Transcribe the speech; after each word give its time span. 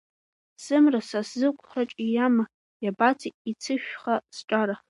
Сымра 0.63 1.01
са 1.09 1.19
сызқәараҿ 1.29 1.91
ииама, 2.03 2.45
иабацеи 2.83 3.33
иццышәха 3.49 4.15
сҿара? 4.35 4.75